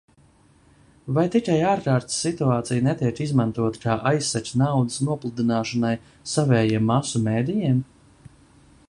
Vai 1.17 1.25
tikai 1.33 1.57
ārkārtas 1.73 2.15
situācija 2.23 2.85
netiek 2.87 3.21
izmantota 3.25 3.83
kā 3.85 3.99
aizsegs 4.13 4.57
naudas 4.63 4.99
nopludināšanai 5.11 5.93
savējiem 6.35 6.91
masu 6.95 7.25
medijiem? 7.29 7.85